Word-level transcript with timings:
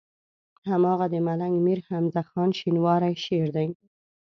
هماغه 0.69 1.05
د 1.13 1.15
ملنګ 1.27 1.55
مير 1.65 1.79
حمزه 1.87 2.21
خان 2.29 2.49
شينواري 2.59 3.13
شعر 3.23 3.49
دی. 3.55 3.67